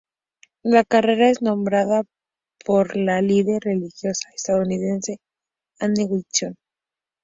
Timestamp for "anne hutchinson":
5.77-6.55